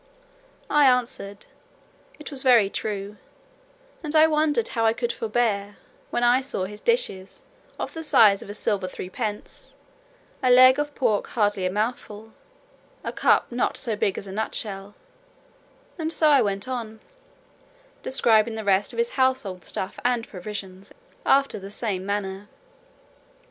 [0.67, 1.45] I answered,
[2.17, 3.17] "it was very true;
[4.01, 5.77] and I wondered how I could forbear,
[6.09, 7.45] when I saw his dishes
[7.77, 9.75] of the size of a silver three pence,
[10.41, 12.31] a leg of pork hardly a mouthful,
[13.03, 14.95] a cup not so big as a nut shell;"
[15.99, 16.99] and so I went on,
[18.01, 20.91] describing the rest of his household stuff and provisions,
[21.27, 22.49] after the same manner.